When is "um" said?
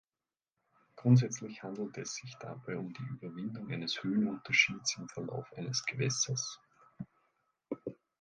2.75-2.91